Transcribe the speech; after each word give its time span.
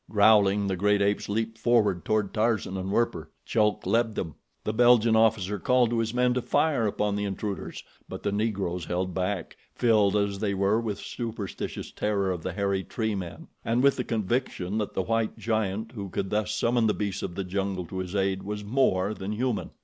Growling, 0.09 0.65
the 0.65 0.75
great 0.75 0.99
apes 0.99 1.29
leaped 1.29 1.59
forward 1.59 2.03
toward 2.03 2.33
Tarzan 2.33 2.75
and 2.75 2.91
Werper. 2.91 3.29
Chulk 3.45 3.85
led 3.85 4.15
them. 4.15 4.33
The 4.63 4.73
Belgian 4.73 5.15
officer 5.15 5.59
called 5.59 5.91
to 5.91 5.99
his 5.99 6.11
men 6.11 6.33
to 6.33 6.41
fire 6.41 6.87
upon 6.87 7.15
the 7.15 7.23
intruders; 7.23 7.83
but 8.09 8.23
the 8.23 8.31
Negroes 8.31 8.85
held 8.85 9.13
back, 9.13 9.57
filled 9.75 10.15
as 10.15 10.39
they 10.39 10.55
were 10.55 10.81
with 10.81 10.97
superstitious 10.97 11.91
terror 11.91 12.31
of 12.31 12.41
the 12.41 12.53
hairy 12.53 12.83
treemen, 12.83 13.47
and 13.63 13.83
with 13.83 13.95
the 13.95 14.03
conviction 14.03 14.79
that 14.79 14.95
the 14.95 15.03
white 15.03 15.37
giant 15.37 15.91
who 15.91 16.09
could 16.09 16.31
thus 16.31 16.51
summon 16.51 16.87
the 16.87 16.95
beasts 16.95 17.21
of 17.21 17.35
the 17.35 17.43
jungle 17.43 17.85
to 17.85 17.99
his 17.99 18.15
aid 18.15 18.41
was 18.41 18.63
more 18.63 19.13
than 19.13 19.33
human. 19.33 19.69